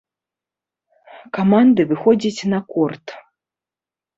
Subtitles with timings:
[1.39, 3.05] Каманды выходзяць на корт.